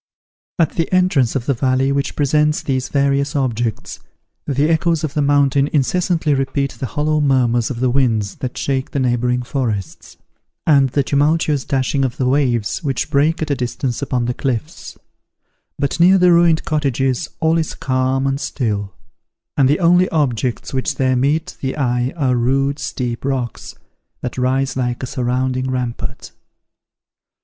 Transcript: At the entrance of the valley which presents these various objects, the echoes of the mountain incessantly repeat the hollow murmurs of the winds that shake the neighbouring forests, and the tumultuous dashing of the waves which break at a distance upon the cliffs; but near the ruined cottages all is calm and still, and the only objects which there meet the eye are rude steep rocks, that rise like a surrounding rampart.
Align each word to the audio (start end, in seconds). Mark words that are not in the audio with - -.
At 0.57 0.71
the 0.77 0.91
entrance 0.91 1.35
of 1.35 1.45
the 1.45 1.53
valley 1.53 1.91
which 1.91 2.15
presents 2.15 2.63
these 2.63 2.89
various 2.89 3.35
objects, 3.35 3.99
the 4.47 4.67
echoes 4.67 5.03
of 5.03 5.13
the 5.13 5.21
mountain 5.21 5.67
incessantly 5.71 6.33
repeat 6.33 6.71
the 6.71 6.87
hollow 6.87 7.21
murmurs 7.21 7.69
of 7.69 7.81
the 7.81 7.89
winds 7.91 8.37
that 8.37 8.57
shake 8.57 8.89
the 8.89 8.99
neighbouring 8.99 9.43
forests, 9.43 10.17
and 10.65 10.89
the 10.89 11.03
tumultuous 11.03 11.65
dashing 11.65 12.03
of 12.03 12.17
the 12.17 12.25
waves 12.27 12.81
which 12.83 13.11
break 13.11 13.43
at 13.43 13.51
a 13.51 13.55
distance 13.55 14.01
upon 14.01 14.25
the 14.25 14.33
cliffs; 14.33 14.97
but 15.77 15.99
near 15.99 16.17
the 16.17 16.31
ruined 16.31 16.65
cottages 16.65 17.29
all 17.39 17.59
is 17.59 17.75
calm 17.75 18.25
and 18.25 18.41
still, 18.41 18.95
and 19.55 19.69
the 19.69 19.79
only 19.79 20.09
objects 20.09 20.73
which 20.73 20.95
there 20.95 21.15
meet 21.15 21.57
the 21.61 21.77
eye 21.77 22.09
are 22.17 22.35
rude 22.35 22.79
steep 22.79 23.23
rocks, 23.23 23.75
that 24.21 24.35
rise 24.35 24.75
like 24.75 25.03
a 25.03 25.05
surrounding 25.05 25.69
rampart. 25.69 26.31